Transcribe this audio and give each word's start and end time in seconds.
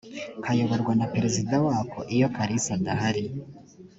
kayoborwa 0.43 0.93
na 0.99 1.05
perezida 1.13 1.55
wako 1.65 1.99
iyo 2.15 2.27
kalisa 2.35 2.69
adahari. 2.77 3.23